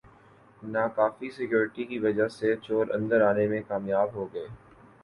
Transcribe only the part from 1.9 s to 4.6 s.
کی وجہ سےچور اندر آنے میں کامیاب ہوگئے